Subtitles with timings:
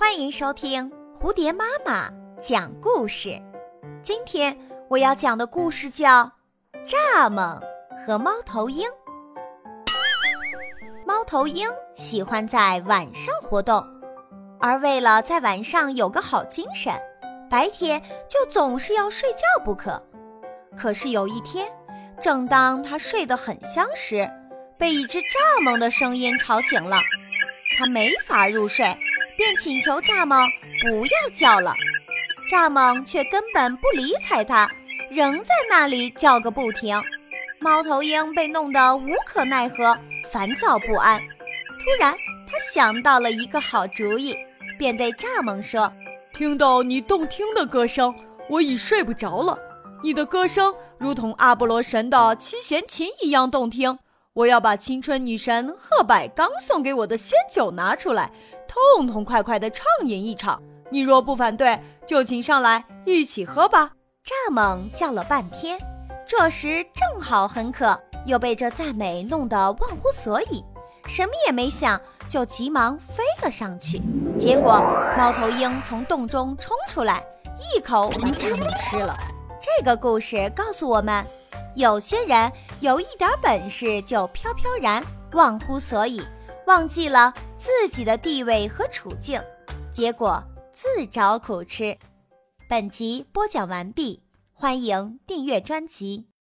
[0.00, 3.38] 欢迎收听蝴蝶妈妈讲故事。
[4.02, 4.56] 今天
[4.88, 6.24] 我要讲的故事叫
[6.82, 7.60] 《蚱蜢
[8.00, 8.88] 和猫头鹰》。
[11.04, 13.86] 猫头鹰喜欢在晚上活动，
[14.58, 16.94] 而为了在晚上有个好精神，
[17.50, 20.02] 白天就总是要睡觉不可。
[20.74, 21.70] 可是有一天，
[22.18, 24.26] 正当他睡得很香时，
[24.78, 26.96] 被一只蚱蜢的声音吵醒了，
[27.76, 28.96] 他没法入睡。
[29.40, 30.46] 便请求蚱蜢
[30.82, 31.72] 不要叫了，
[32.50, 34.70] 蚱蜢却根本不理睬他，
[35.10, 37.02] 仍在那里叫个不停。
[37.58, 39.96] 猫头鹰被弄得无可奈何，
[40.30, 41.18] 烦躁不安。
[41.18, 42.12] 突然，
[42.46, 44.36] 他想到了一个好主意，
[44.78, 45.90] 便对蚱蜢说
[46.36, 48.14] ：“听到你动听的歌声，
[48.50, 49.58] 我已睡不着了。
[50.02, 53.98] 你的歌声如同阿波罗神的七弦琴一样动听。”
[54.40, 58.30] 我要把青春女神贺百刚送给我的仙酒拿出来，
[58.66, 60.62] 痛痛快快地畅饮一场。
[60.88, 63.92] 你若不反对，就请上来一起喝吧。
[64.24, 65.78] 蚱蜢叫了半天，
[66.26, 70.64] 这时正好很渴，又被这赞美弄得忘乎所以，
[71.06, 74.00] 什么也没想，就急忙飞了上去。
[74.38, 74.82] 结果
[75.18, 77.22] 猫头鹰从洞中冲出来，
[77.74, 79.14] 一口把蚱蜢吃了。
[79.60, 81.26] 这个故事告诉我们。
[81.76, 86.22] 有些人有一点本事就飘飘然，忘乎所以，
[86.66, 89.38] 忘记了自己的地位和处境，
[89.92, 90.42] 结果
[90.72, 91.94] 自找苦吃。
[92.66, 94.22] 本集播讲完毕，
[94.54, 96.30] 欢迎订阅专辑。